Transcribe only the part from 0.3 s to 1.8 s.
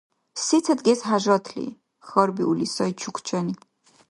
—Сецад гес хӀяжатли?—